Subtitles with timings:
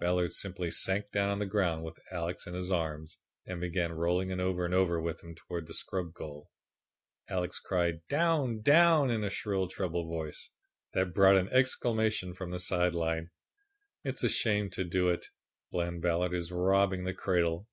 [0.00, 4.32] Ballard simply sank down on the ground with Alex in his arms and began rolling
[4.40, 6.48] over and over with him towards the scrub goal.
[7.28, 8.62] Alex cried "Down!
[8.62, 10.48] Down!" in a shrill, treble voice
[10.94, 13.28] that brought an exclamation from the side line.
[14.02, 15.26] "It's a shame to do it.
[15.70, 17.68] Bland Ballard is robbing the cradle."